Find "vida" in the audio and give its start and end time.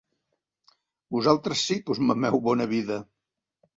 2.73-2.99